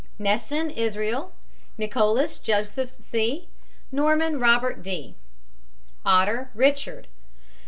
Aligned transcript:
NESSEN, 0.17 0.71
ISRAEL. 0.71 1.31
NICHOLLS, 1.77 2.39
JOSEPH 2.39 2.99
C. 2.99 3.47
NORMAN, 3.91 4.39
ROBERT 4.39 4.81
D. 4.81 5.15
OTTER, 6.03 6.49
RICHARD. 6.55 7.07